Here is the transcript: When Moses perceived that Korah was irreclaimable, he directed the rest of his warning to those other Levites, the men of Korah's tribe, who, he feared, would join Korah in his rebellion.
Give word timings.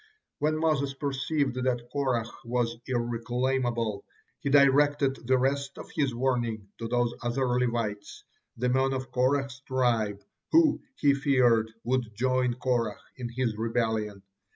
When 0.39 0.57
Moses 0.57 0.95
perceived 0.95 1.53
that 1.63 1.87
Korah 1.93 2.25
was 2.43 2.75
irreclaimable, 2.87 4.03
he 4.39 4.49
directed 4.49 5.27
the 5.27 5.37
rest 5.37 5.77
of 5.77 5.91
his 5.95 6.15
warning 6.15 6.69
to 6.79 6.87
those 6.87 7.13
other 7.21 7.45
Levites, 7.45 8.23
the 8.57 8.69
men 8.69 8.93
of 8.93 9.11
Korah's 9.11 9.59
tribe, 9.59 10.23
who, 10.51 10.81
he 10.95 11.13
feared, 11.13 11.71
would 11.83 12.15
join 12.15 12.55
Korah 12.55 12.97
in 13.17 13.29
his 13.29 13.55
rebellion. 13.55 14.23